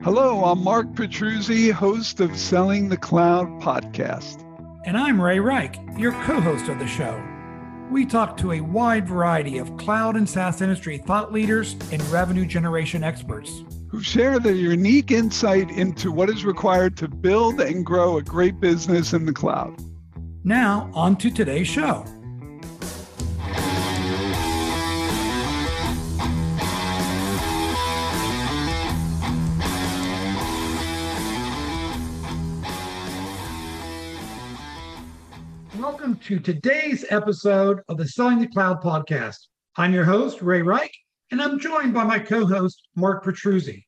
[0.00, 4.44] Hello, I'm Mark Petruzzi, host of Selling the Cloud podcast.
[4.86, 7.20] And I'm Ray Rike, your co host of the show.
[7.90, 12.46] We talk to a wide variety of cloud and SaaS industry thought leaders and revenue
[12.46, 18.18] generation experts who share their unique insight into what is required to build and grow
[18.18, 19.76] a great business in the cloud.
[20.44, 22.04] Now, on to today's show.
[36.28, 39.38] To today's episode of the Selling the Cloud podcast.
[39.78, 40.92] I'm your host, Ray Rike,
[41.30, 43.86] and I'm joined by my co host, Mark Petruzzi.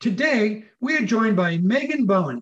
[0.00, 2.40] Today, we are joined by Megan Bowen,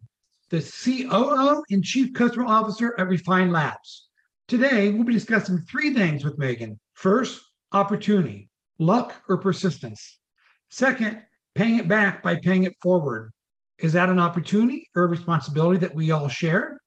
[0.50, 4.06] the COO and Chief Customer Officer at Refine Labs.
[4.46, 6.78] Today, we'll be discussing three things with Megan.
[6.94, 7.42] First,
[7.72, 8.48] opportunity,
[8.78, 10.20] luck or persistence.
[10.68, 11.22] Second,
[11.56, 13.32] paying it back by paying it forward.
[13.80, 16.80] Is that an opportunity or a responsibility that we all share?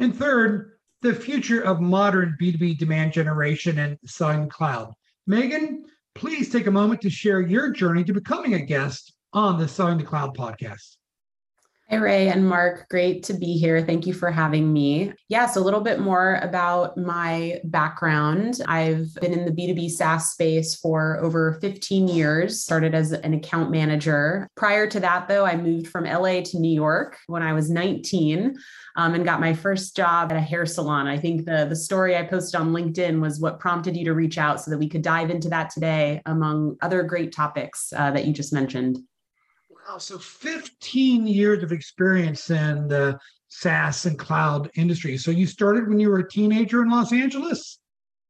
[0.00, 0.72] And third,
[1.02, 4.92] the future of modern B2B demand generation and selling cloud.
[5.26, 5.84] Megan,
[6.14, 9.98] please take a moment to share your journey to becoming a guest on the Selling
[9.98, 10.96] the Cloud podcast.
[11.90, 13.82] Hey, Ray and Mark, great to be here.
[13.82, 15.12] Thank you for having me.
[15.28, 18.60] Yeah, so a little bit more about my background.
[18.68, 23.72] I've been in the B2B SaaS space for over 15 years, started as an account
[23.72, 24.48] manager.
[24.54, 28.56] Prior to that, though, I moved from LA to New York when I was 19
[28.94, 31.08] um, and got my first job at a hair salon.
[31.08, 34.38] I think the, the story I posted on LinkedIn was what prompted you to reach
[34.38, 38.26] out so that we could dive into that today, among other great topics uh, that
[38.26, 39.00] you just mentioned.
[39.90, 39.98] Wow.
[39.98, 45.16] So 15 years of experience in the SaaS and cloud industry.
[45.16, 47.80] So you started when you were a teenager in Los Angeles?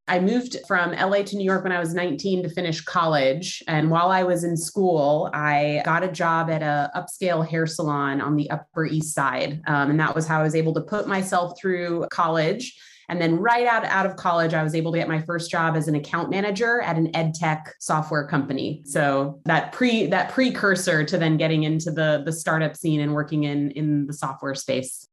[0.07, 3.61] I moved from LA to New York when I was 19 to finish college.
[3.67, 8.21] And while I was in school, I got a job at a upscale hair salon
[8.21, 9.61] on the Upper East Side.
[9.67, 12.75] Um, and that was how I was able to put myself through college
[13.11, 15.75] and then right out, out of college, I was able to get my first job
[15.75, 18.83] as an account manager at an ed tech software company.
[18.85, 23.43] So that pre that precursor to then getting into the the startup scene and working
[23.43, 25.05] in in the software space.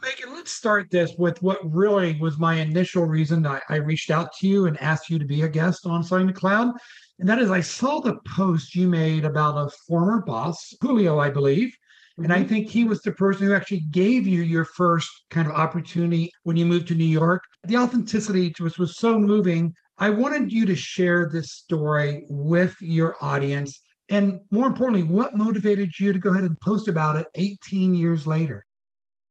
[0.00, 4.32] Megan, let's start this with what really was my initial reason I, I reached out
[4.34, 6.74] to you and asked you to be a guest on Selling the Cloud.
[7.18, 11.30] And that is, I saw the post you made about a former boss, Julio, I
[11.30, 11.74] believe,
[12.18, 12.48] and I mm-hmm.
[12.48, 16.56] think he was the person who actually gave you your first kind of opportunity when
[16.56, 17.42] you moved to New York.
[17.64, 19.74] The authenticity to us was so moving.
[19.98, 23.80] I wanted you to share this story with your audience.
[24.10, 28.26] And more importantly, what motivated you to go ahead and post about it 18 years
[28.26, 28.64] later?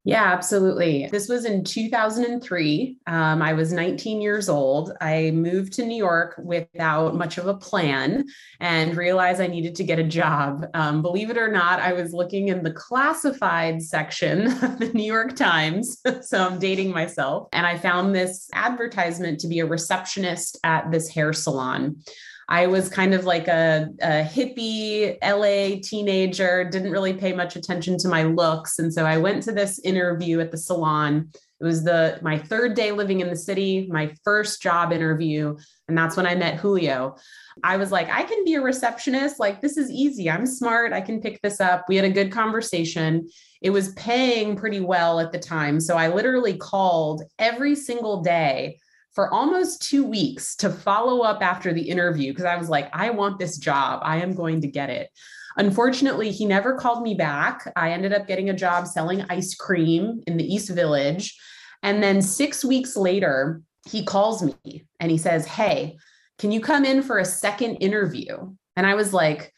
[0.06, 1.08] Yeah, absolutely.
[1.10, 2.98] This was in 2003.
[3.08, 4.92] Um, I was 19 years old.
[5.00, 8.26] I moved to New York without much of a plan
[8.60, 10.66] and realized I needed to get a job.
[10.74, 15.06] Um, believe it or not, I was looking in the classified section of the New
[15.06, 16.02] York Times.
[16.22, 17.48] so I'm dating myself.
[17.54, 22.04] And I found this advertisement to be a receptionist at this hair salon.
[22.54, 27.98] I was kind of like a, a, hippie LA teenager, didn't really pay much attention
[27.98, 28.78] to my looks.
[28.78, 31.32] And so I went to this interview at the salon.
[31.60, 35.58] It was the my third day living in the city, my first job interview.
[35.88, 37.16] And that's when I met Julio.
[37.64, 39.40] I was like, I can be a receptionist.
[39.40, 40.30] Like, this is easy.
[40.30, 40.94] I'm smart.
[40.94, 41.86] I can pick this up.
[41.90, 43.30] We had a good conversation.
[43.64, 45.80] It was paying pretty well at the time.
[45.80, 48.78] So I literally called every single day
[49.14, 53.12] for almost two weeks to follow up after the interview because I was like, I
[53.12, 54.02] want this job.
[54.04, 55.10] I am going to get it.
[55.56, 57.72] Unfortunately, he never called me back.
[57.76, 61.38] I ended up getting a job selling ice cream in the East Village.
[61.84, 65.98] And then six weeks later, he calls me and he says, Hey,
[66.40, 68.56] can you come in for a second interview?
[68.76, 69.54] And I was like,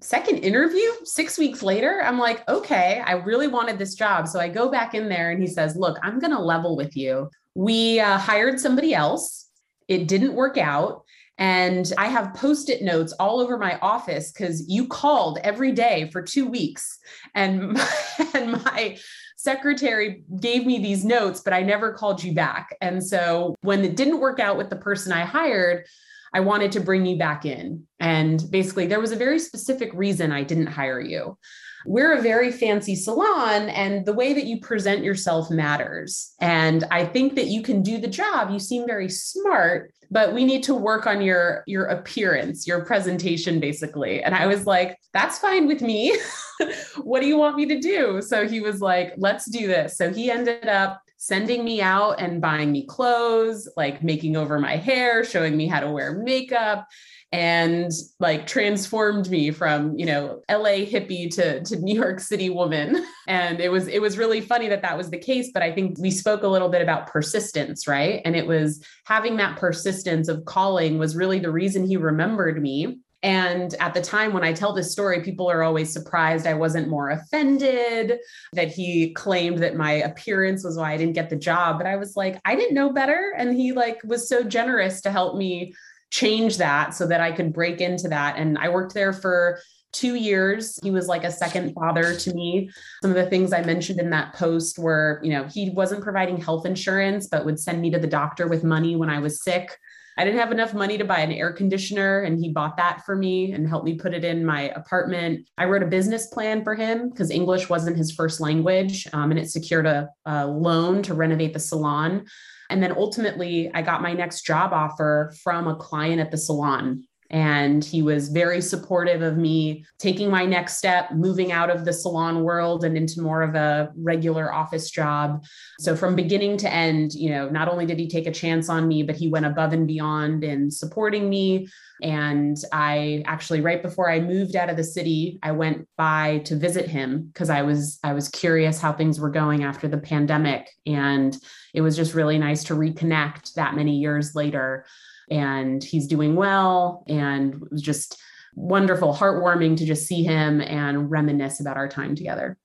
[0.00, 2.00] Second interview six weeks later?
[2.02, 4.26] I'm like, okay, I really wanted this job.
[4.26, 6.96] So I go back in there and he says, Look, I'm going to level with
[6.96, 9.48] you we uh, hired somebody else.
[9.88, 11.04] It didn't work out.
[11.38, 16.10] And I have post it notes all over my office because you called every day
[16.12, 16.98] for two weeks.
[17.34, 17.88] And my,
[18.34, 18.98] and my
[19.36, 22.76] secretary gave me these notes, but I never called you back.
[22.80, 25.86] And so when it didn't work out with the person I hired,
[26.34, 27.86] I wanted to bring you back in.
[27.98, 31.36] And basically, there was a very specific reason I didn't hire you
[31.84, 36.34] we're a very fancy salon and the way that you present yourself matters.
[36.40, 38.50] And I think that you can do the job.
[38.50, 43.60] You seem very smart, but we need to work on your your appearance, your presentation
[43.60, 44.22] basically.
[44.22, 46.16] And I was like, that's fine with me.
[47.02, 48.20] what do you want me to do?
[48.22, 49.96] So he was like, let's do this.
[49.96, 54.76] So he ended up sending me out and buying me clothes, like making over my
[54.76, 56.88] hair, showing me how to wear makeup.
[57.32, 57.90] And
[58.20, 63.60] like transformed me from you know la hippie to, to new york city woman and
[63.60, 66.10] it was it was really funny that that was the case but i think we
[66.10, 70.98] spoke a little bit about persistence right and it was having that persistence of calling
[70.98, 74.90] was really the reason he remembered me and at the time when I tell this
[74.90, 78.18] story, people are always surprised I wasn't more offended,
[78.52, 81.78] that he claimed that my appearance was why I didn't get the job.
[81.78, 83.32] But I was like, I didn't know better.
[83.36, 85.72] And he like was so generous to help me
[86.12, 88.36] change that so that I could break into that.
[88.36, 89.58] And I worked there for
[89.92, 90.78] two years.
[90.82, 92.70] He was like a second father to me.
[93.02, 96.36] Some of the things I mentioned in that post were, you know, he wasn't providing
[96.36, 99.76] health insurance, but would send me to the doctor with money when I was sick.
[100.18, 103.16] I didn't have enough money to buy an air conditioner, and he bought that for
[103.16, 105.48] me and helped me put it in my apartment.
[105.56, 109.40] I wrote a business plan for him because English wasn't his first language, um, and
[109.40, 112.26] it secured a, a loan to renovate the salon.
[112.72, 117.04] And then ultimately, I got my next job offer from a client at the salon.
[117.32, 121.92] And he was very supportive of me taking my next step, moving out of the
[121.92, 125.42] salon world and into more of a regular office job.
[125.80, 128.86] So from beginning to end, you know, not only did he take a chance on
[128.86, 131.68] me, but he went above and beyond in supporting me.
[132.02, 136.56] And I actually, right before I moved out of the city, I went by to
[136.56, 140.68] visit him because I was I was curious how things were going after the pandemic.
[140.84, 141.34] And
[141.72, 144.84] it was just really nice to reconnect that many years later
[145.30, 147.04] and he's doing well.
[147.08, 148.20] And it was just
[148.54, 152.58] wonderful, heartwarming to just see him and reminisce about our time together.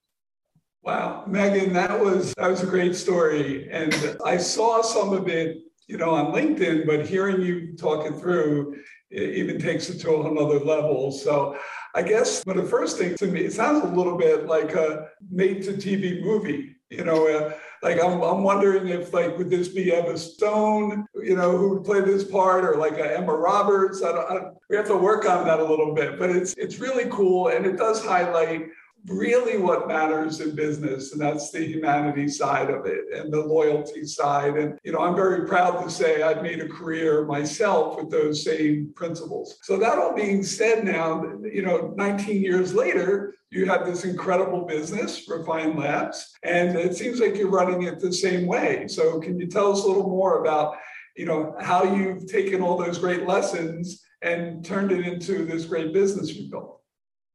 [0.82, 3.94] Wow, Megan, that was that was a great story, and
[4.24, 6.86] I saw some of it, you know, on LinkedIn.
[6.86, 8.76] But hearing you talk it through,
[9.10, 11.12] it even takes it to another level.
[11.12, 11.58] So,
[11.94, 15.08] I guess, but the first thing to me, it sounds a little bit like a
[15.30, 16.76] made-to-TV movie.
[16.90, 21.36] You know, uh, like I'm, I'm wondering if like would this be Emma Stone, you
[21.36, 24.02] know, who would play this part, or like Emma Roberts?
[24.02, 26.54] I don't, I don't, we have to work on that a little bit, but it's
[26.54, 28.68] it's really cool, and it does highlight
[29.06, 34.04] really what matters in business and that's the humanity side of it and the loyalty
[34.04, 38.10] side and you know i'm very proud to say i've made a career myself with
[38.10, 43.66] those same principles so that all being said now you know 19 years later you
[43.66, 48.46] have this incredible business refine labs and it seems like you're running it the same
[48.46, 50.76] way so can you tell us a little more about
[51.16, 55.92] you know how you've taken all those great lessons and turned it into this great
[55.92, 56.78] business you built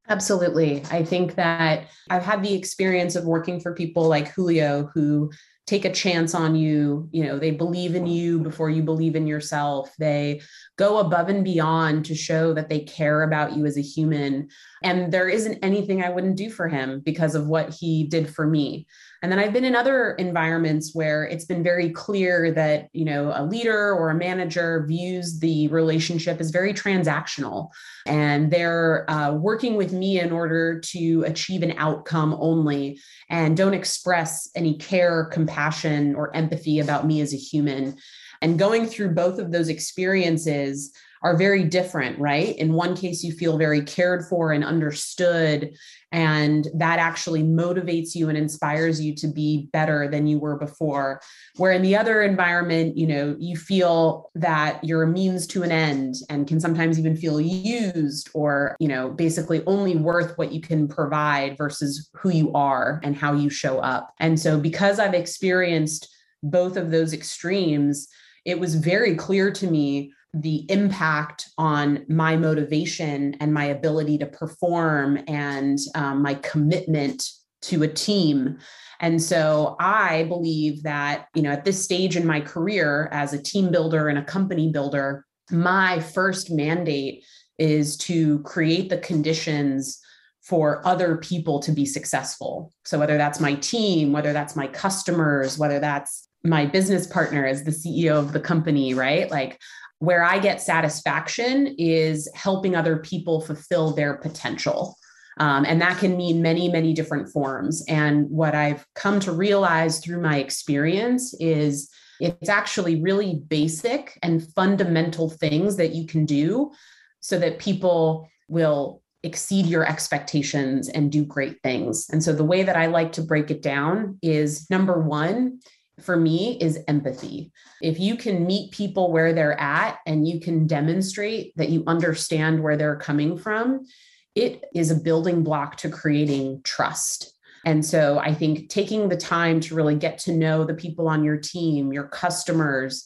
[0.08, 0.82] Absolutely.
[0.90, 5.30] I think that I've had the experience of working for people like Julio who
[5.66, 7.08] take a chance on you.
[7.10, 9.94] You know, they believe in you before you believe in yourself.
[9.98, 10.42] They
[10.76, 14.48] go above and beyond to show that they care about you as a human.
[14.82, 18.46] And there isn't anything I wouldn't do for him because of what he did for
[18.46, 18.86] me.
[19.22, 23.32] And then I've been in other environments where it's been very clear that, you know,
[23.34, 27.70] a leader or a manager views the relationship as very transactional
[28.06, 33.00] and they're uh, working with me in order to achieve an outcome only
[33.30, 37.96] and don't express any care, compassion, or empathy about me as a human.
[38.44, 40.92] And going through both of those experiences,
[41.24, 42.54] are very different, right?
[42.58, 45.74] In one case, you feel very cared for and understood,
[46.12, 51.22] and that actually motivates you and inspires you to be better than you were before.
[51.56, 55.72] Where in the other environment, you know, you feel that you're a means to an
[55.72, 60.60] end and can sometimes even feel used or, you know, basically only worth what you
[60.60, 64.12] can provide versus who you are and how you show up.
[64.20, 68.08] And so, because I've experienced both of those extremes,
[68.44, 74.26] it was very clear to me the impact on my motivation and my ability to
[74.26, 77.28] perform and um, my commitment
[77.62, 78.58] to a team.
[79.00, 83.42] And so I believe that, you know, at this stage in my career as a
[83.42, 87.24] team builder and a company builder, my first mandate
[87.58, 90.00] is to create the conditions
[90.42, 92.72] for other people to be successful.
[92.84, 97.64] So whether that's my team, whether that's my customers, whether that's my business partner as
[97.64, 99.30] the CEO of the company, right?
[99.30, 99.60] Like
[99.98, 104.96] where I get satisfaction is helping other people fulfill their potential.
[105.38, 107.82] Um, and that can mean many, many different forms.
[107.88, 114.46] And what I've come to realize through my experience is it's actually really basic and
[114.54, 116.72] fundamental things that you can do
[117.20, 122.08] so that people will exceed your expectations and do great things.
[122.10, 125.60] And so the way that I like to break it down is number one,
[126.00, 127.52] for me is empathy.
[127.80, 132.62] If you can meet people where they're at and you can demonstrate that you understand
[132.62, 133.86] where they're coming from,
[134.34, 137.32] it is a building block to creating trust.
[137.64, 141.24] And so I think taking the time to really get to know the people on
[141.24, 143.04] your team, your customers,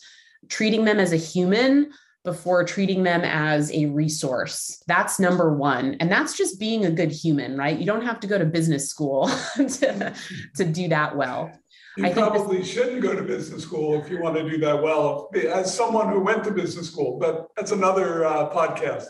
[0.49, 1.93] treating them as a human,
[2.25, 4.83] before treating them as a resource.
[4.87, 5.97] That's number one.
[5.99, 7.79] And that's just being a good human, right?
[7.79, 10.15] You don't have to go to business school to,
[10.57, 11.51] to do that well.
[11.99, 14.81] You I probably this- shouldn't go to business school if you want to do that
[14.81, 19.07] well, as someone who went to business school, but that's another uh, podcast.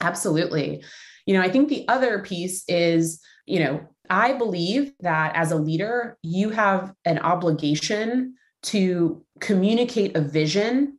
[0.00, 0.82] Absolutely.
[1.24, 3.80] You know, I think the other piece is, you know,
[4.10, 8.34] I believe that as a leader, you have an obligation
[8.64, 10.98] to communicate a vision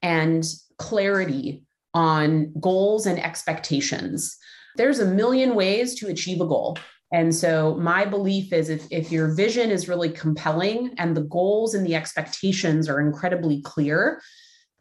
[0.00, 0.42] and
[0.78, 4.38] clarity on goals and expectations.
[4.76, 6.78] There's a million ways to achieve a goal.
[7.10, 11.74] And so, my belief is if, if your vision is really compelling and the goals
[11.74, 14.20] and the expectations are incredibly clear,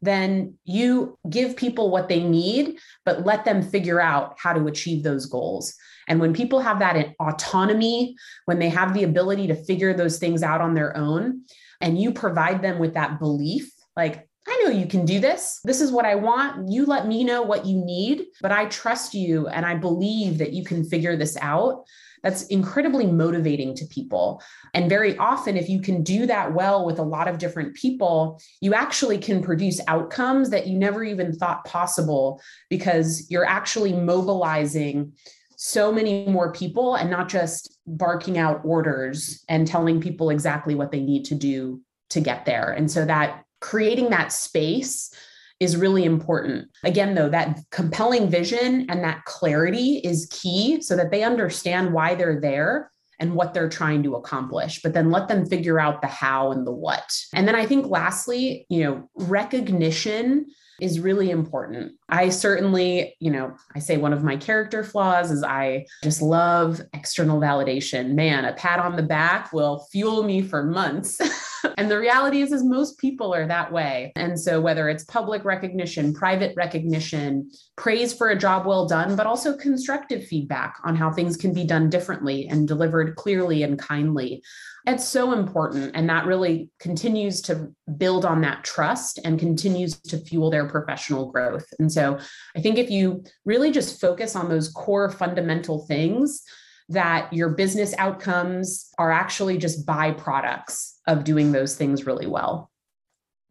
[0.02, 5.04] then you give people what they need, but let them figure out how to achieve
[5.04, 5.74] those goals.
[6.08, 8.16] And when people have that autonomy,
[8.46, 11.44] when they have the ability to figure those things out on their own,
[11.82, 15.60] and you provide them with that belief, like, I know you can do this.
[15.66, 16.72] This is what I want.
[16.72, 20.54] You let me know what you need, but I trust you and I believe that
[20.54, 21.84] you can figure this out
[22.28, 24.44] that's incredibly motivating to people.
[24.74, 28.42] And very often, if you can do that well with a lot of different people,
[28.60, 35.14] you actually can produce outcomes that you never even thought possible because you're actually mobilizing
[35.56, 40.92] so many more people and not just barking out orders and telling people exactly what
[40.92, 42.72] they need to do to get there.
[42.72, 45.14] And so that creating that space
[45.60, 46.70] is really important.
[46.84, 52.16] Again, though, that compelling vision and that clarity is key so that they understand why
[52.16, 56.08] they're there and what they're trying to accomplish, but then let them figure out the
[56.08, 57.12] how and the what.
[57.34, 60.46] And then I think lastly, you know, recognition
[60.80, 61.94] is really important.
[62.10, 66.82] I certainly, you know, I say one of my character flaws is I just love
[66.94, 68.14] external validation.
[68.14, 71.20] Man, a pat on the back will fuel me for months.
[71.78, 74.12] and the reality is is most people are that way.
[74.16, 79.28] And so whether it's public recognition, private recognition, praise for a job well done, but
[79.28, 84.44] also constructive feedback on how things can be done differently and delivered clearly and kindly.
[84.88, 85.92] It's so important.
[85.96, 91.30] And that really continues to build on that trust and continues to fuel their professional
[91.30, 91.68] growth.
[91.78, 92.18] And so
[92.56, 96.42] I think if you really just focus on those core fundamental things,
[96.90, 102.72] that your business outcomes are actually just byproducts of doing those things really well.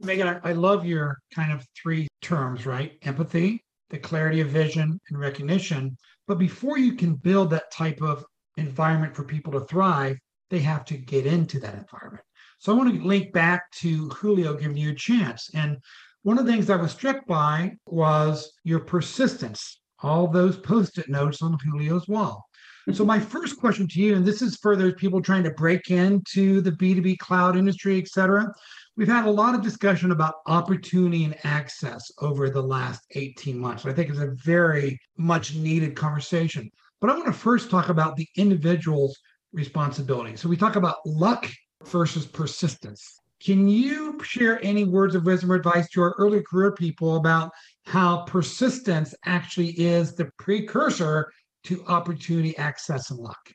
[0.01, 2.93] Megan, I love your kind of three terms, right?
[3.03, 5.99] Empathy, the clarity of vision, and recognition.
[6.27, 8.25] But before you can build that type of
[8.57, 10.17] environment for people to thrive,
[10.51, 12.25] they have to get into that environment.
[12.59, 15.51] So I want to link back to Julio giving you a chance.
[15.55, 15.79] And
[16.23, 21.09] one of the things I was struck by was your persistence, all those post it
[21.09, 22.45] notes on Julio's wall.
[22.93, 25.91] So, my first question to you, and this is for those people trying to break
[25.91, 28.53] into the B2B cloud industry, et cetera.
[28.97, 33.85] We've had a lot of discussion about opportunity and access over the last 18 months.
[33.85, 36.71] I think it's a very much needed conversation.
[37.01, 39.19] But I want to first talk about the individual's
[39.57, 40.37] responsibility.
[40.37, 41.51] So we talk about luck
[41.87, 43.21] versus persistence.
[43.43, 47.51] Can you share any words of wisdom or advice to our early career people about
[47.87, 51.33] how persistence actually is the precursor
[51.65, 53.53] to opportunity, access, and luck?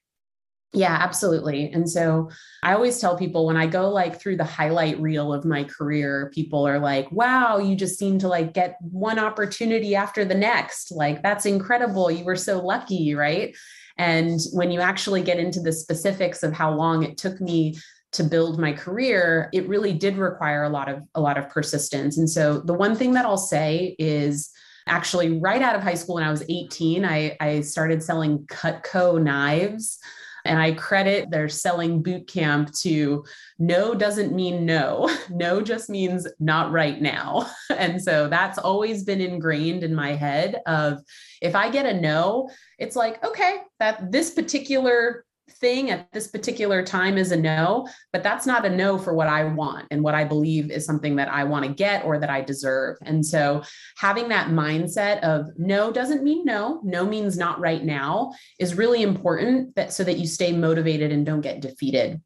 [0.74, 1.70] Yeah, absolutely.
[1.74, 2.30] And so
[2.64, 6.32] I always tell people when I go like through the highlight reel of my career,
[6.34, 10.92] people are like, wow, you just seem to like get one opportunity after the next.
[10.92, 12.10] Like, that's incredible.
[12.10, 13.54] You were so lucky, right?
[14.02, 17.78] And when you actually get into the specifics of how long it took me
[18.14, 22.18] to build my career, it really did require a lot of a lot of persistence.
[22.18, 24.50] And so the one thing that I'll say is
[24.88, 29.22] actually right out of high school when I was 18, I, I started selling Cutco
[29.22, 30.00] knives.
[30.46, 33.24] And I credit their selling boot camp to
[33.60, 35.10] no doesn't mean no.
[35.30, 37.50] No just means not right now.
[37.72, 41.00] And so that's always been ingrained in my head of
[41.42, 46.84] if I get a no, it's like, okay, that this particular thing at this particular
[46.84, 50.16] time is a no, but that's not a no for what I want and what
[50.16, 52.98] I believe is something that I want to get or that I deserve.
[53.04, 53.64] And so
[53.98, 59.04] having that mindset of no doesn't mean no, no means not right now is really
[59.04, 62.22] important that so that you stay motivated and don't get defeated.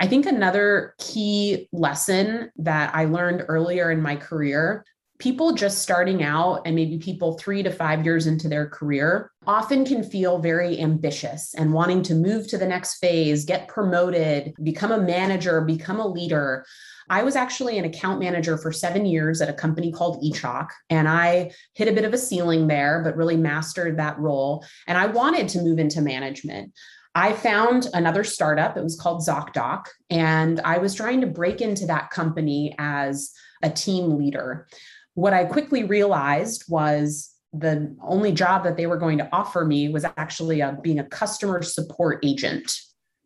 [0.00, 4.84] I think another key lesson that I learned earlier in my career
[5.18, 9.84] people just starting out and maybe people three to five years into their career often
[9.84, 14.90] can feel very ambitious and wanting to move to the next phase, get promoted, become
[14.90, 16.64] a manager, become a leader.
[17.08, 21.08] I was actually an account manager for seven years at a company called eChalk, and
[21.08, 24.64] I hit a bit of a ceiling there, but really mastered that role.
[24.86, 26.72] And I wanted to move into management.
[27.14, 28.76] I found another startup.
[28.76, 33.30] It was called ZocDoc, and I was trying to break into that company as
[33.62, 34.66] a team leader.
[35.14, 39.88] What I quickly realized was the only job that they were going to offer me
[39.88, 42.76] was actually a, being a customer support agent.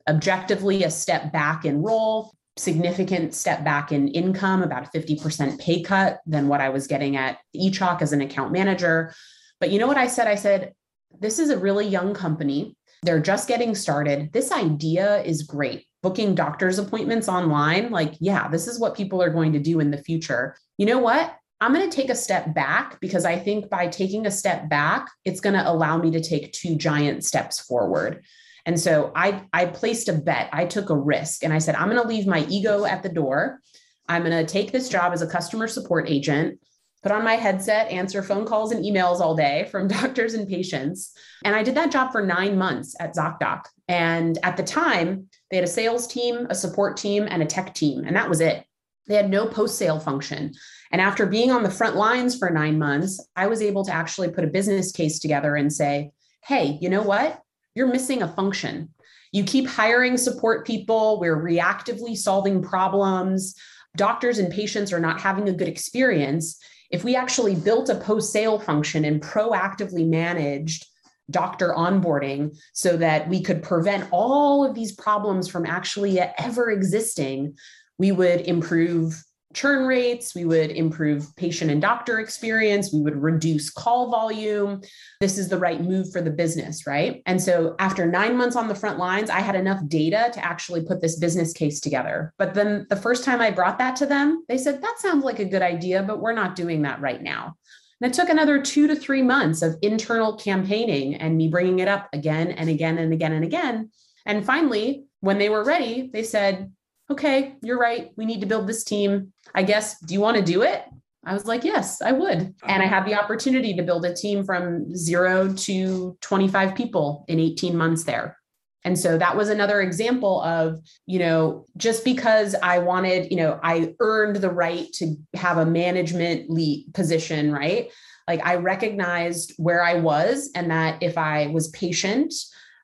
[0.08, 5.82] Objectively, a step back in role, significant step back in income, about a 50% pay
[5.82, 9.14] cut than what I was getting at eChalk as an account manager.
[9.60, 10.28] But you know what I said?
[10.28, 10.74] I said,
[11.20, 12.76] this is a really young company.
[13.02, 14.32] They're just getting started.
[14.32, 15.86] This idea is great.
[16.02, 19.90] Booking doctor's appointments online, like, yeah, this is what people are going to do in
[19.90, 20.56] the future.
[20.76, 21.34] You know what?
[21.60, 25.08] I'm going to take a step back because I think by taking a step back,
[25.24, 28.24] it's going to allow me to take two giant steps forward.
[28.64, 31.88] And so I, I placed a bet, I took a risk, and I said, I'm
[31.88, 33.60] going to leave my ego at the door.
[34.08, 36.60] I'm going to take this job as a customer support agent,
[37.02, 41.12] put on my headset, answer phone calls and emails all day from doctors and patients.
[41.44, 43.64] And I did that job for nine months at ZocDoc.
[43.88, 47.74] And at the time, they had a sales team, a support team, and a tech
[47.74, 48.64] team, and that was it.
[49.06, 50.52] They had no post sale function.
[50.90, 54.30] And after being on the front lines for nine months, I was able to actually
[54.30, 56.12] put a business case together and say,
[56.44, 57.42] hey, you know what?
[57.74, 58.88] You're missing a function.
[59.32, 63.54] You keep hiring support people, we're reactively solving problems.
[63.96, 66.58] Doctors and patients are not having a good experience.
[66.90, 70.86] If we actually built a post sale function and proactively managed
[71.30, 77.54] doctor onboarding so that we could prevent all of these problems from actually ever existing,
[77.98, 79.22] we would improve
[79.54, 84.82] churn rates, we would improve patient and doctor experience, we would reduce call volume.
[85.20, 87.22] This is the right move for the business, right?
[87.24, 90.84] And so after nine months on the front lines, I had enough data to actually
[90.84, 92.34] put this business case together.
[92.36, 95.38] But then the first time I brought that to them, they said, that sounds like
[95.38, 97.54] a good idea, but we're not doing that right now.
[98.00, 101.88] And it took another two to three months of internal campaigning and me bringing it
[101.88, 103.90] up again and again and again and again.
[104.24, 106.70] And finally, when they were ready, they said,
[107.10, 108.10] okay, you're right.
[108.16, 109.32] We need to build this team.
[109.54, 110.84] I guess, do you want to do it?
[111.24, 112.54] I was like, yes, I would.
[112.64, 117.38] And I had the opportunity to build a team from zero to 25 people in
[117.38, 118.38] 18 months there.
[118.84, 123.58] And so that was another example of, you know, just because I wanted, you know,
[123.62, 127.90] I earned the right to have a management lead position, right?
[128.28, 132.32] Like I recognized where I was and that if I was patient,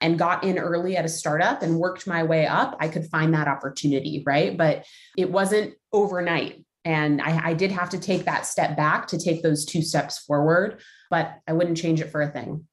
[0.01, 3.33] and got in early at a startup and worked my way up, I could find
[3.33, 4.57] that opportunity, right?
[4.57, 4.85] But
[5.17, 6.65] it wasn't overnight.
[6.83, 10.19] And I, I, did have to take that step back to take those two steps
[10.19, 12.67] forward, but I wouldn't change it for a thing.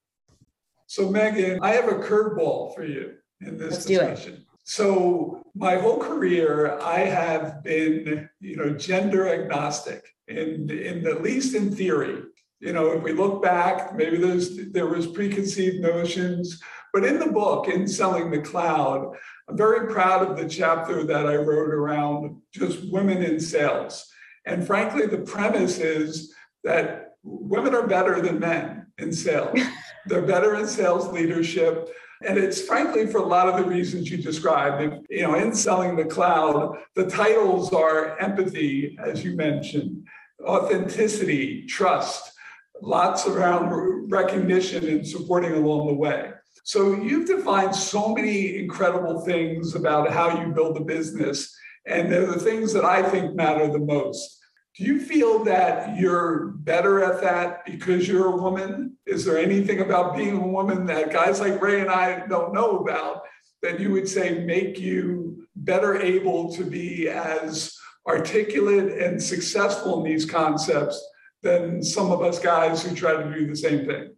[0.86, 4.44] So, Megan, I have a curveball for you in this Let's discussion.
[4.64, 11.54] So, my whole career, I have been, you know, gender agnostic, in, in at least
[11.54, 12.22] in theory.
[12.60, 16.60] You know, if we look back, maybe there's there was preconceived notions
[16.92, 19.16] but in the book, in Selling the Cloud,
[19.48, 24.06] I'm very proud of the chapter that I wrote around just women in sales.
[24.44, 29.58] And frankly, the premise is that women are better than men in sales.
[30.06, 31.94] They're better in sales leadership.
[32.26, 35.06] And it's frankly for a lot of the reasons you described.
[35.08, 40.06] You know, in selling the cloud, the titles are empathy, as you mentioned,
[40.44, 42.32] authenticity, trust,
[42.80, 46.32] lots around recognition and supporting along the way.
[46.64, 51.54] So you've defined so many incredible things about how you build a business,
[51.86, 54.38] and they're the things that I think matter the most.
[54.76, 58.96] Do you feel that you're better at that because you're a woman?
[59.04, 62.78] Is there anything about being a woman that guys like Ray and I don't know
[62.78, 63.22] about
[63.62, 70.10] that you would say make you better able to be as articulate and successful in
[70.10, 71.04] these concepts
[71.42, 74.14] than some of us guys who try to do the same thing?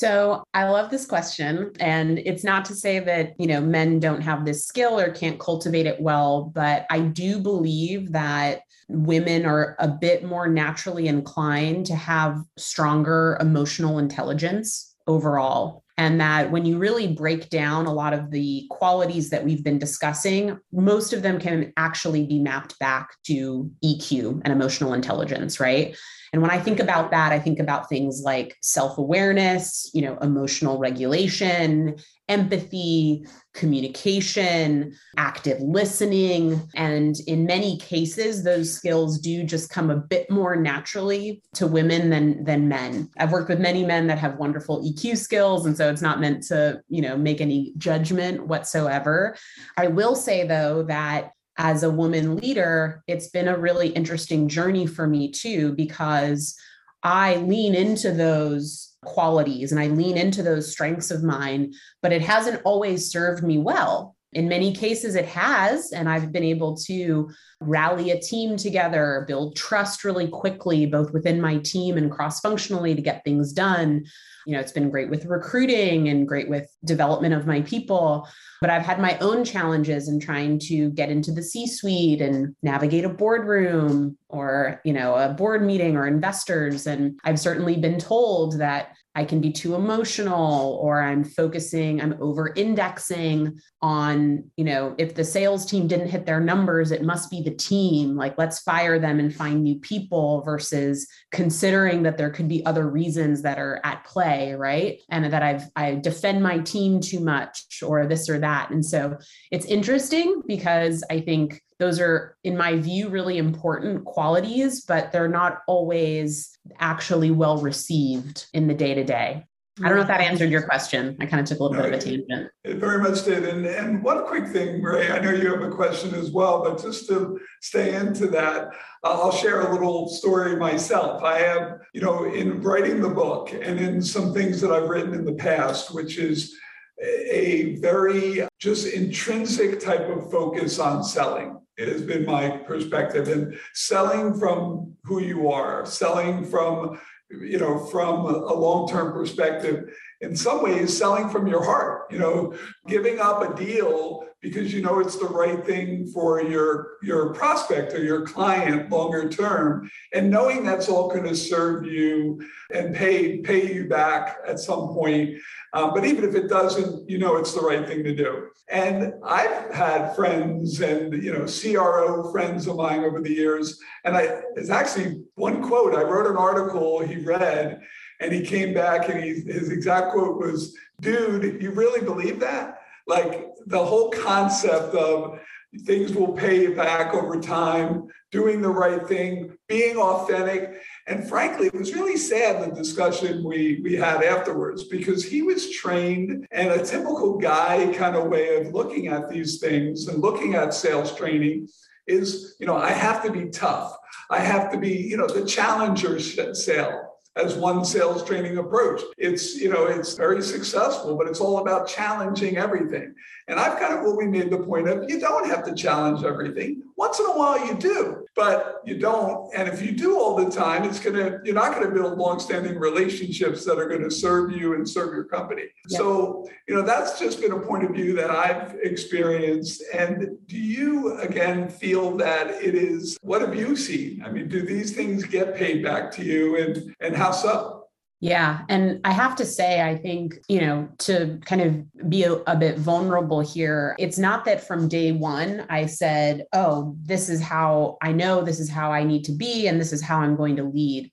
[0.00, 1.72] So I love this question.
[1.78, 5.38] And it's not to say that, you know, men don't have this skill or can't
[5.38, 11.84] cultivate it well, but I do believe that women are a bit more naturally inclined
[11.84, 15.84] to have stronger emotional intelligence overall.
[16.00, 19.78] And that when you really break down a lot of the qualities that we've been
[19.78, 25.94] discussing, most of them can actually be mapped back to EQ and emotional intelligence, right?
[26.32, 30.16] And when I think about that, I think about things like self awareness, you know,
[30.22, 31.96] emotional regulation,
[32.30, 36.62] empathy, communication, active listening.
[36.76, 42.08] And in many cases, those skills do just come a bit more naturally to women
[42.08, 43.10] than, than men.
[43.18, 45.66] I've worked with many men that have wonderful EQ skills.
[45.66, 49.36] And so it's not meant to, you know, make any judgment whatsoever.
[49.76, 54.86] I will say though that as a woman leader, it's been a really interesting journey
[54.86, 56.56] for me too, because
[57.02, 62.22] I lean into those qualities and I lean into those strengths of mine, but it
[62.22, 65.92] hasn't always served me well in many cases, it has.
[65.92, 71.40] And I've been able to rally a team together, build trust really quickly, both within
[71.40, 74.04] my team and cross functionally to get things done.
[74.46, 78.26] You know, it's been great with recruiting and great with development of my people.
[78.60, 82.54] But I've had my own challenges in trying to get into the C suite and
[82.62, 86.86] navigate a boardroom or, you know, a board meeting or investors.
[86.86, 92.16] And I've certainly been told that I can be too emotional or I'm focusing, I'm
[92.20, 97.28] over indexing on, you know, if the sales team didn't hit their numbers, it must
[97.30, 98.14] be the team.
[98.14, 102.88] Like, let's fire them and find new people versus considering that there could be other
[102.88, 105.00] reasons that are at play, right?
[105.08, 108.70] And that I've, I defend my team too much or this or that.
[108.70, 109.18] And so
[109.50, 115.28] it's interesting because I think those are in my view really important qualities but they're
[115.28, 119.44] not always actually well received in the day to day
[119.82, 121.16] I don't know if that answered your question.
[121.20, 122.50] I kind of took a little no, bit of a tangent.
[122.64, 123.44] It very much did.
[123.44, 126.82] And, and one quick thing, Ray, I know you have a question as well, but
[126.82, 128.68] just to stay into that,
[129.04, 131.22] I'll share a little story myself.
[131.22, 135.14] I have, you know, in writing the book and in some things that I've written
[135.14, 136.54] in the past, which is
[137.02, 143.58] a very just intrinsic type of focus on selling it has been my perspective and
[143.72, 150.62] selling from who you are selling from you know from a long-term perspective in some
[150.62, 152.54] ways selling from your heart you know
[152.86, 157.92] giving up a deal because you know it's the right thing for your your prospect
[157.92, 159.90] or your client longer term.
[160.14, 162.40] And knowing that's all going to serve you
[162.72, 165.38] and pay pay you back at some point.
[165.72, 168.48] Uh, but even if it doesn't you know it's the right thing to do.
[168.70, 173.78] And i've had friends and you know cro friends of mine over the years.
[174.04, 175.94] And i it's actually one quote.
[175.94, 177.80] I wrote an article he read
[178.20, 182.78] and he came back and he, his exact quote was dude you really believe that?
[183.06, 185.40] Like the whole concept of
[185.84, 190.82] things will pay you back over time, doing the right thing, being authentic.
[191.06, 195.70] And frankly, it was really sad the discussion we, we had afterwards because he was
[195.70, 200.54] trained and a typical guy kind of way of looking at these things and looking
[200.54, 201.68] at sales training
[202.06, 203.96] is, you know, I have to be tough.
[204.28, 209.02] I have to be, you know, the challenger sale as one sales training approach.
[209.16, 213.14] It's, you know, it's very successful, but it's all about challenging everything.
[213.50, 216.84] And I've kind of really made the point of you don't have to challenge everything.
[216.96, 219.52] Once in a while you do, but you don't.
[219.56, 223.64] And if you do all the time, it's gonna, you're not gonna build long-standing relationships
[223.64, 225.64] that are gonna serve you and serve your company.
[225.88, 225.98] Yeah.
[225.98, 229.82] So, you know, that's just been a point of view that I've experienced.
[229.92, 234.22] And do you again feel that it is what have you seen?
[234.24, 237.79] I mean, do these things get paid back to you and and how so?
[238.20, 238.64] Yeah.
[238.68, 242.54] And I have to say, I think, you know, to kind of be a, a,
[242.54, 247.96] bit vulnerable here, it's not that from day one I said, oh, this is how
[248.02, 250.56] I know this is how I need to be and this is how I'm going
[250.56, 251.10] to lead.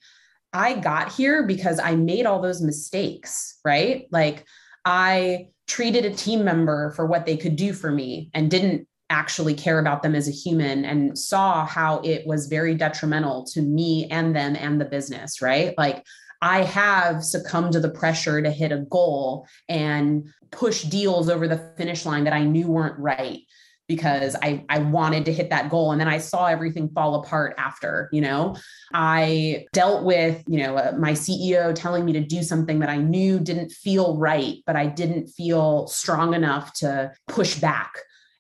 [0.52, 4.06] I got here because I made all those mistakes, right?
[4.12, 4.46] Like
[4.84, 9.54] I treated a team member for what they could do for me and didn't actually
[9.54, 14.08] care about them as a human and saw how it was very detrimental to me
[14.12, 15.74] and them and the business, right?
[15.78, 16.04] Like,
[16.42, 21.74] I have succumbed to the pressure to hit a goal and push deals over the
[21.78, 23.40] finish line that I knew weren't right
[23.88, 25.92] because I, I wanted to hit that goal.
[25.92, 28.56] And then i saw everything fall apart after you know?
[28.94, 32.98] I dealt with you know uh, my ceo telling me to do something that i
[32.98, 37.94] knew didn't feel right but i didn't feel strong enough to push back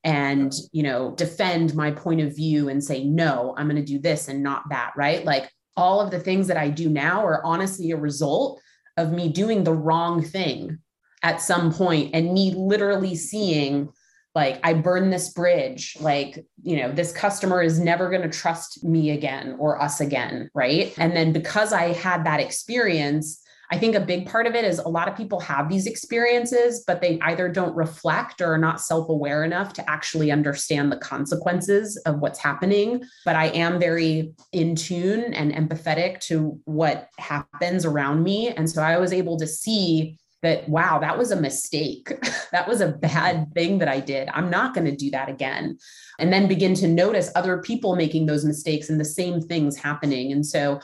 [0.04, 4.00] and you know defend my point of view and say no i'm going to do
[4.00, 5.26] this and not that right?
[5.26, 8.60] Like all of the things that I do now are honestly a result
[8.98, 10.80] of me doing the wrong thing
[11.24, 13.90] at some point and me literally seeing
[14.36, 18.84] like I burn this bridge like you know this customer is never going to trust
[18.84, 20.94] me again or us again right?
[20.98, 24.80] And then because I had that experience I think a big part of it is
[24.80, 28.80] a lot of people have these experiences, but they either don't reflect or are not
[28.80, 33.04] self aware enough to actually understand the consequences of what's happening.
[33.26, 38.50] But I am very in tune and empathetic to what happens around me.
[38.50, 42.10] And so I was able to see that, wow, that was a mistake.
[42.52, 44.30] that was a bad thing that I did.
[44.30, 45.78] I'm not going to do that again.
[46.20, 50.32] And then begin to notice other people making those mistakes and the same things happening.
[50.32, 50.80] And so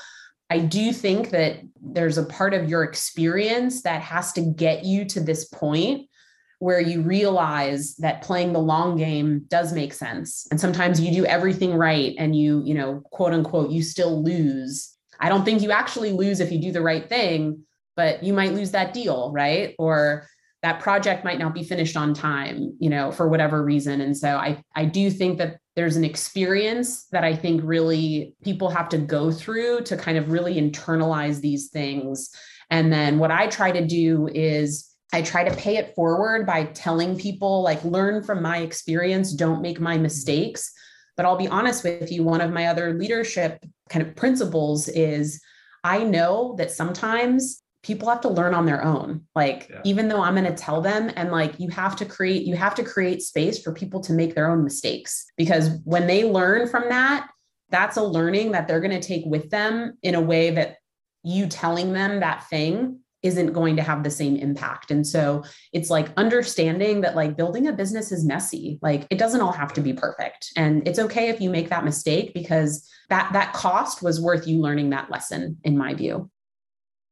[0.53, 5.03] I do think that there's a part of your experience that has to get you
[5.05, 6.07] to this point
[6.59, 10.45] where you realize that playing the long game does make sense.
[10.51, 14.95] And sometimes you do everything right and you, you know, quote unquote, you still lose.
[15.19, 17.63] I don't think you actually lose if you do the right thing,
[17.95, 19.73] but you might lose that deal, right?
[19.79, 20.27] Or
[20.63, 24.01] that project might not be finished on time, you know, for whatever reason.
[24.01, 28.69] And so I I do think that there's an experience that I think really people
[28.69, 32.29] have to go through to kind of really internalize these things.
[32.69, 36.65] And then what I try to do is I try to pay it forward by
[36.65, 40.71] telling people, like, learn from my experience, don't make my mistakes.
[41.15, 45.41] But I'll be honest with you, one of my other leadership kind of principles is
[45.83, 49.21] I know that sometimes people have to learn on their own.
[49.35, 49.81] Like, yeah.
[49.83, 52.75] even though I'm going to tell them, and like, you have to create, you have
[52.75, 56.89] to create space for people to make their own mistakes because when they learn from
[56.89, 57.29] that,
[57.69, 60.77] that's a learning that they're going to take with them in a way that
[61.23, 64.91] you telling them that thing isn't going to have the same impact.
[64.91, 68.79] And so it's like understanding that like building a business is messy.
[68.81, 70.51] Like it doesn't all have to be perfect.
[70.57, 74.59] And it's okay if you make that mistake because that that cost was worth you
[74.59, 76.29] learning that lesson in my view.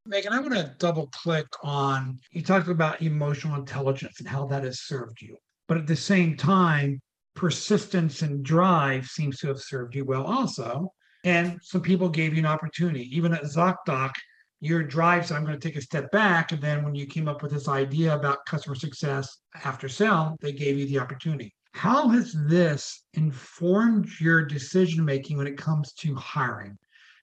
[0.05, 4.63] Megan, I want to double click on you talked about emotional intelligence and how that
[4.63, 5.37] has served you.
[5.67, 6.99] But at the same time,
[7.35, 10.91] persistence and drive seems to have served you well also.
[11.23, 13.15] And some people gave you an opportunity.
[13.15, 14.11] Even at ZocDoc,
[14.59, 16.51] your drive said, I'm going to take a step back.
[16.51, 20.51] And then when you came up with this idea about customer success after sale, they
[20.51, 21.53] gave you the opportunity.
[21.73, 26.77] How has this informed your decision making when it comes to hiring?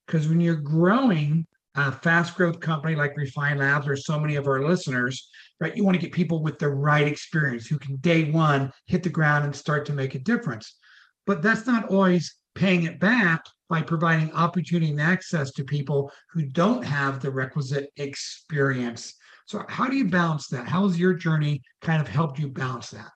[0.07, 1.45] Because when you're growing
[1.87, 5.29] a fast growth company like Refine Labs or so many of our listeners,
[5.61, 9.03] right, you want to get people with the right experience who can day one hit
[9.03, 10.77] the ground and start to make a difference.
[11.27, 16.43] But that's not always paying it back by providing opportunity and access to people who
[16.43, 19.15] don't have the requisite experience.
[19.47, 20.67] So, how do you balance that?
[20.67, 23.11] How has your journey kind of helped you balance that?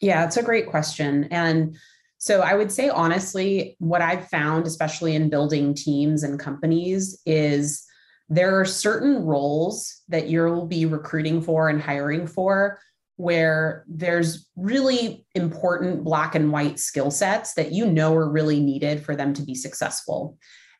[0.00, 1.24] Yeah, it's a great question.
[1.30, 1.76] And
[2.18, 7.86] so, I would say honestly, what I've found, especially in building teams and companies, is
[8.28, 12.78] there are certain roles that you'll be recruiting for and hiring for
[13.16, 19.04] where there's really important black and white skill sets that you know are really needed
[19.04, 20.36] for them to be successful.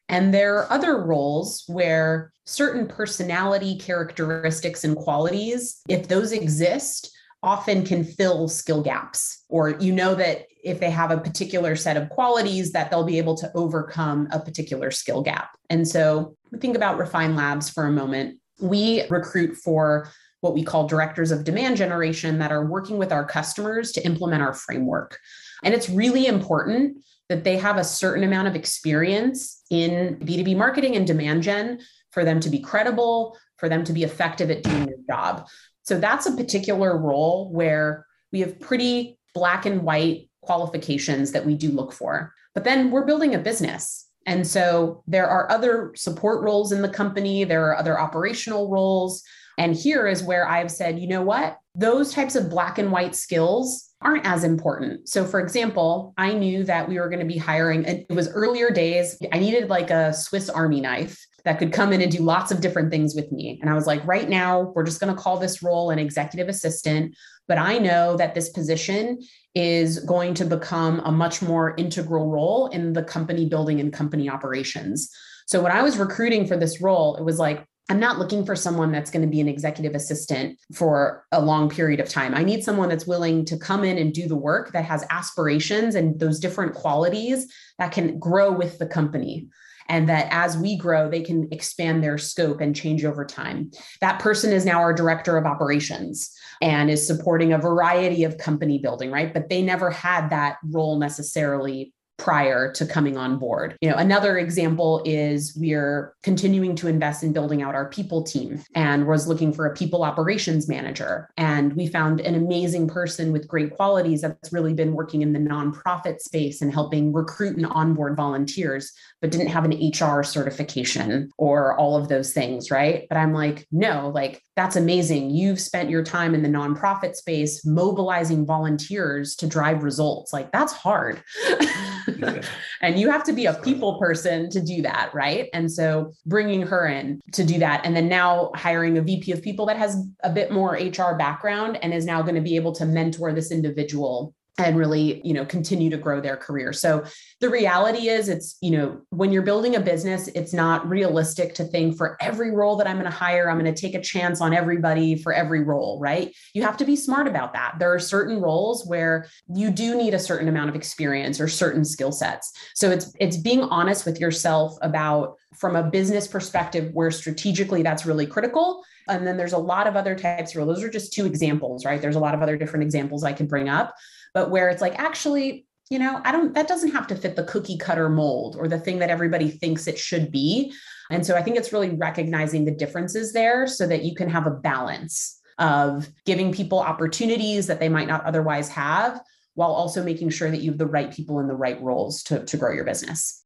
[0.09, 7.11] And there are other roles where certain personality characteristics and qualities, if those exist,
[7.43, 9.45] often can fill skill gaps.
[9.49, 13.19] Or you know that if they have a particular set of qualities, that they'll be
[13.19, 15.51] able to overcome a particular skill gap.
[15.71, 18.39] And so think about Refine Labs for a moment.
[18.61, 20.09] We recruit for
[20.41, 24.43] what we call directors of demand generation that are working with our customers to implement
[24.43, 25.19] our framework.
[25.63, 26.99] And it's really important
[27.29, 32.25] that they have a certain amount of experience in B2B marketing and demand gen for
[32.25, 35.49] them to be credible, for them to be effective at doing their job.
[35.83, 41.55] So that's a particular role where we have pretty black and white qualifications that we
[41.55, 42.33] do look for.
[42.55, 44.09] But then we're building a business.
[44.27, 49.23] And so there are other support roles in the company, there are other operational roles.
[49.59, 51.59] And here is where I've said, you know what?
[51.75, 55.09] Those types of black and white skills aren't as important.
[55.09, 58.71] So, for example, I knew that we were going to be hiring, it was earlier
[58.71, 59.19] days.
[59.33, 62.61] I needed like a Swiss Army knife that could come in and do lots of
[62.61, 63.59] different things with me.
[63.61, 66.49] And I was like, right now, we're just going to call this role an executive
[66.49, 67.17] assistant.
[67.49, 69.21] But I know that this position
[69.55, 74.29] is going to become a much more integral role in the company building and company
[74.29, 75.11] operations.
[75.47, 78.57] So, when I was recruiting for this role, it was like, I'm not looking for
[78.57, 82.35] someone that's going to be an executive assistant for a long period of time.
[82.35, 85.95] I need someone that's willing to come in and do the work that has aspirations
[85.95, 89.49] and those different qualities that can grow with the company.
[89.91, 93.71] And that as we grow, they can expand their scope and change over time.
[94.01, 98.79] That person is now our director of operations and is supporting a variety of company
[98.79, 99.35] building, right?
[99.35, 101.93] But they never had that role necessarily
[102.25, 103.77] prior to coming on board.
[103.83, 108.65] You know, another example is we're continuing to invest in building out our people team
[108.75, 113.47] and was looking for a people operations manager and we found an amazing person with
[113.47, 118.17] great qualities that's really been working in the nonprofit space and helping recruit and onboard
[118.17, 123.07] volunteers but didn't have an HR certification or all of those things, right?
[123.11, 125.31] But I'm like, no, like that's amazing.
[125.31, 130.33] You've spent your time in the nonprofit space mobilizing volunteers to drive results.
[130.33, 131.23] Like that's hard.
[132.81, 135.49] and you have to be a people person to do that, right?
[135.53, 137.85] And so bringing her in to do that.
[137.85, 141.79] And then now hiring a VP of people that has a bit more HR background
[141.83, 145.45] and is now going to be able to mentor this individual and really you know
[145.45, 146.73] continue to grow their career.
[146.73, 147.05] So
[147.41, 151.65] the reality is it's you know when you're building a business it's not realistic to
[151.65, 154.41] think for every role that i'm going to hire i'm going to take a chance
[154.41, 156.35] on everybody for every role right?
[156.53, 157.77] You have to be smart about that.
[157.79, 161.85] There are certain roles where you do need a certain amount of experience or certain
[161.85, 162.53] skill sets.
[162.75, 168.07] So it's it's being honest with yourself about from a business perspective where strategically that's
[168.07, 168.85] really critical.
[169.09, 170.77] And then there's a lot of other types of roles.
[170.77, 172.01] Those are just two examples right?
[172.01, 173.95] There's a lot of other different examples i can bring up
[174.35, 177.45] but where it's like actually you know i don't that doesn't have to fit the
[177.45, 180.73] cookie cutter mold or the thing that everybody thinks it should be.
[181.11, 184.47] And so i think it's really recognizing the differences there so that you can have
[184.47, 189.21] a balance of giving people opportunities that they might not otherwise have
[189.55, 192.45] while also making sure that you have the right people in the right roles to,
[192.45, 193.45] to grow your business.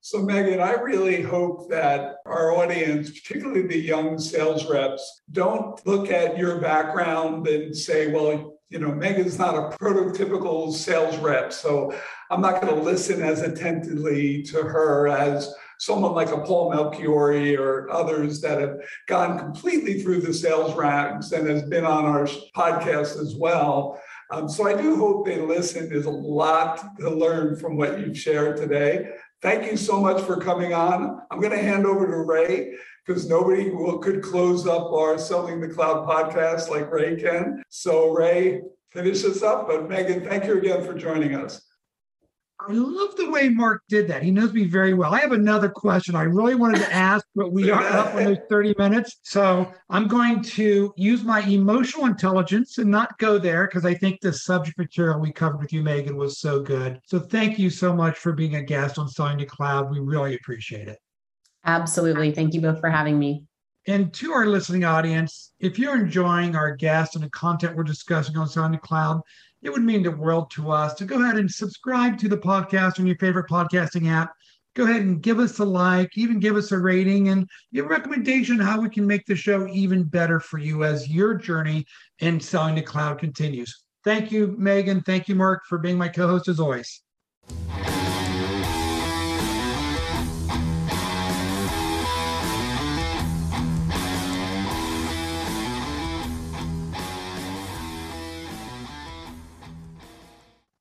[0.00, 6.10] So, Megan, I really hope that our audience, particularly the young sales reps, don't look
[6.10, 11.94] at your background and say, well, you know, Megan's not a prototypical sales rep, so
[12.28, 17.56] I'm not going to listen as attentively to her as someone like a Paul Melchiorre
[17.56, 22.24] or others that have gone completely through the sales ranks and has been on our
[22.56, 24.02] podcast as well.
[24.32, 25.88] Um, so I do hope they listen.
[25.88, 29.10] There's a lot to learn from what you've shared today.
[29.40, 31.20] Thank you so much for coming on.
[31.30, 32.74] I'm going to hand over to Ray
[33.04, 37.62] because nobody will, could close up our Selling the Cloud podcast like Ray can.
[37.68, 39.68] So, Ray, finish us up.
[39.68, 41.62] But Megan, thank you again for joining us.
[42.66, 44.22] I love the way Mark did that.
[44.22, 45.12] He knows me very well.
[45.12, 48.38] I have another question I really wanted to ask, but we are up on those
[48.48, 49.18] 30 minutes.
[49.22, 54.20] So I'm going to use my emotional intelligence and not go there because I think
[54.20, 57.00] the subject material we covered with you, Megan, was so good.
[57.06, 59.90] So thank you so much for being a guest on Selling the Cloud.
[59.90, 60.98] We really appreciate it.
[61.64, 62.32] Absolutely.
[62.32, 63.44] Thank you both for having me.
[63.86, 68.36] And to our listening audience, if you're enjoying our guests and the content we're discussing
[68.36, 69.20] on Selling the Cloud,
[69.62, 72.98] it would mean the world to us to go ahead and subscribe to the podcast
[72.98, 74.32] on your favorite podcasting app.
[74.74, 77.88] Go ahead and give us a like, even give us a rating and give a
[77.88, 81.84] recommendation how we can make the show even better for you as your journey
[82.20, 83.84] in selling the cloud continues.
[84.02, 85.02] Thank you, Megan.
[85.02, 87.02] Thank you, Mark, for being my co host as always.